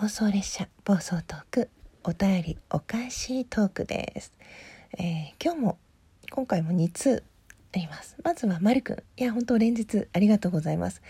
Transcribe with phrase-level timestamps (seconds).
[0.00, 1.70] 妄想列車暴走トーク
[2.04, 4.32] お便りお返しトークです、
[4.96, 5.78] えー今日も
[6.30, 7.24] 今回も2通
[7.74, 8.16] あります。
[8.22, 8.96] まずはまるくん。
[9.16, 11.02] いや本当連日ありがとうございます、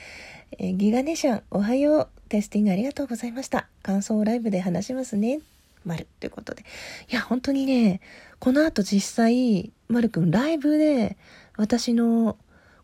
[0.59, 2.09] えーギガネシャンおはよう。
[2.31, 3.69] テスティングありがとうございました。
[3.83, 5.41] 感想をライブで話しますね。
[5.85, 6.65] まるということで。
[7.11, 8.01] いや本当にね
[8.39, 11.19] この後実際まるくんライブで
[11.59, 12.39] 私の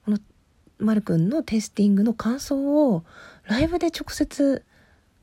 [0.05, 0.18] この
[0.77, 3.05] まるくんのテスティングの感想を
[3.45, 4.66] ライブで直接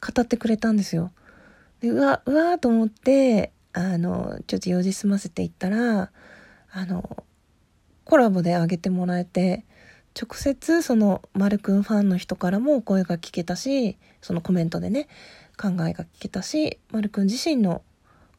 [0.01, 1.11] 語ってくれたんですよ。
[1.79, 6.11] でうわうわーと思ってあのちょっと用事済ませていったら
[6.71, 7.23] あの
[8.03, 9.65] コラボで上げてもらえて
[10.19, 15.07] 直接そのまるくんファンの人からも声が聞けたしそのコメントでね
[15.57, 17.81] 考えが聞けたしまるくん自身の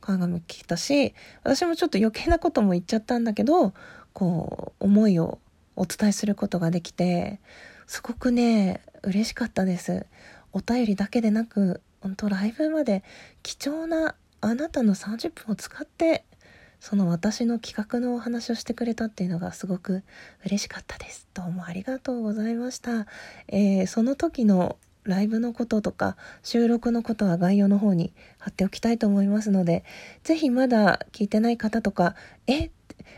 [0.00, 3.72] 考えも聞けたし私もちょっと余計なことも言っちゃったんだけど
[4.12, 5.38] こう思いを
[5.76, 7.40] お伝えすることができて
[7.86, 10.06] すごくね嬉しかったです
[10.52, 13.02] お便りだけでなく本当ライブまで
[13.42, 16.24] 貴重なあなたの30分を使って
[16.80, 20.02] その私の企画のお話をしてくれたっていうのがすごく
[20.44, 21.28] 嬉しかったです。
[21.32, 23.06] どうもありがとうございました、
[23.48, 29.84] えーその時のライブのこととか収録のことは概要の方に貼っておきたいと思いますので
[30.22, 32.14] ぜひまだ聞いてない方とか
[32.46, 32.70] え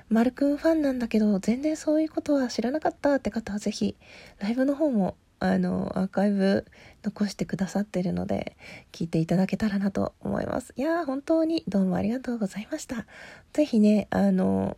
[0.08, 3.96] マルくんファンなんだけど全然そういうことは知らなかったって方はぜひ
[4.38, 6.64] ライブの方もあのアーカイブ
[7.02, 8.56] 残してくださってるので
[8.92, 13.06] 聞いていただけたらなと思いますいや本当にどうもありがとうございました
[13.52, 14.76] ぜひねあの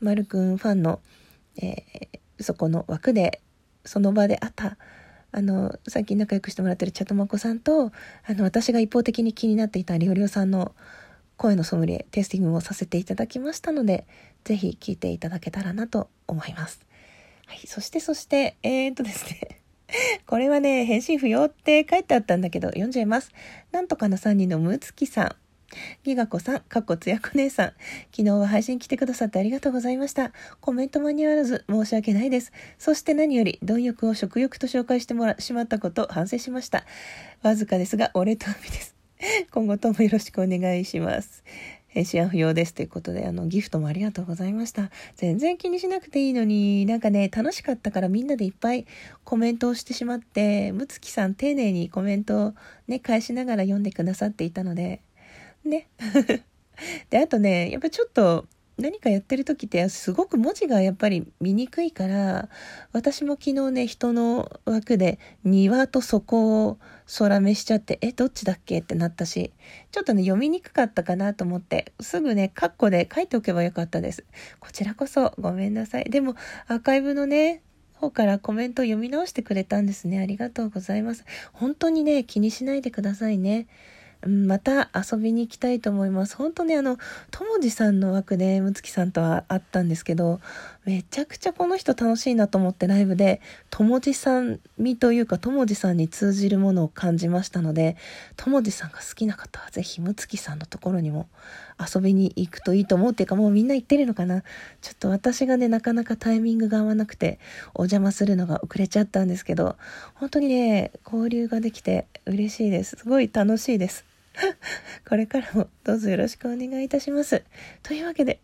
[0.00, 1.00] まるくんファンの、
[1.56, 3.40] えーそこの枠で
[3.84, 4.76] その場であった
[5.30, 7.92] あの最近仲良くしてもらってるチャトマコさんと
[8.26, 10.74] あの私が一方的に気になっていたりょうりょうさんの
[11.36, 14.06] 声のソムリエテイスティングもさせていただきましたので
[14.44, 16.80] ぜひ聞いていただけたらなと思います。
[17.46, 19.57] はい、そしてそしてえー、っとですね
[20.26, 23.32] これはね返信不要って書いてあったんだけど読んじゃいます。
[23.72, 25.36] なんとかの3人のむつきさん
[26.02, 27.66] ギガ子さん、かっこつやこ姉さん。
[28.10, 30.32] 昨日は配信来てくださってありがとうございました。
[30.60, 32.52] コメント間に合わず申し訳ないです。
[32.78, 36.84] そして何より、貪欲を食欲と紹介してもらしまったこと反省しました。
[37.42, 38.96] わずかですが、お礼と意味です。
[39.50, 41.44] 今後ともよろしくお願いします。
[41.98, 44.90] 返信は不要ですということで、あの、ギフトもありがとうございました。
[45.16, 48.86] 全然気にしなくていいのに、なんかね、楽しかったからみんなでいっぱい
[49.24, 52.54] コメントをしてしまって、むつきさん丁寧にコメントを
[52.86, 55.00] ね、返しながら読んでくださっていたので、
[55.64, 55.88] ね。
[57.10, 58.46] で、あとね、やっぱちょっと
[58.78, 62.48] 何かやってる時ってすごく文字がやっぱり見にくいから、
[62.92, 66.78] 私も昨日ね、人の枠で庭と底を
[67.18, 69.52] 空目しちゃって、え、どっちだっけってなったし、
[69.90, 74.24] ちょっとね、読みにくかったかなと思って、すぐね、カッコで書いておけばよかったです。
[74.60, 76.04] こちらこそごめんなさい。
[76.04, 76.36] でも、
[76.68, 77.62] アーカイブのね、
[77.94, 80.20] 方からコメント読み直してくれたんですね。
[80.20, 81.24] ありがとうございます。
[81.52, 83.66] 本当にね、気にしないでくださいね。
[84.26, 86.34] また遊びに行きたいと思います。
[86.36, 86.98] 本当ね、あの、
[87.30, 90.40] ともじさんの枠で、むつきさんとは会ったんですけど、
[90.84, 93.40] めちゃくちゃこの人楽しいなと思ってライブで、
[93.70, 97.96] ともじさんみというか、ともじさんに通じるものを感じましたので、
[98.36, 101.28] ともじさんが好きな方はぜひ、むつきさんのところにも
[101.78, 104.42] 遊びに行くといいと思うっていうか、もうみんな行ってるのかな？
[104.80, 107.38] ちょっと私がね、なかなかタイミングが合わなくて、
[107.74, 109.76] お邪魔するのが遅れちゃったんですけど、
[110.14, 112.96] 本当にね、交流ができて嬉しいです。
[112.96, 114.07] すごい楽しいです。
[115.08, 117.44] これからもどうぞよろしくお願いいたします。
[117.82, 118.40] というわけで、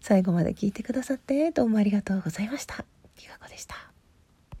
[0.00, 2.84] 最後まで聞いてくださってどうもありがとうございました。
[3.16, 3.93] きがこでした。